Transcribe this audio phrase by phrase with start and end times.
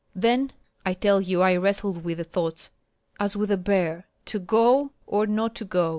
[0.15, 0.51] Then
[0.83, 2.71] I tell you I wrestled with my thoughts
[3.19, 4.07] as with a bear.
[4.25, 5.89] 'To go or not to go?'